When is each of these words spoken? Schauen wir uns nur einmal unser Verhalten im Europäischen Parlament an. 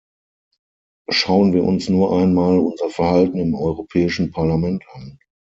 Schauen 1.09 1.53
wir 1.53 1.63
uns 1.63 1.87
nur 1.87 2.11
einmal 2.19 2.57
unser 2.57 2.89
Verhalten 2.89 3.37
im 3.37 3.53
Europäischen 3.53 4.31
Parlament 4.31 4.83
an. 4.93 5.19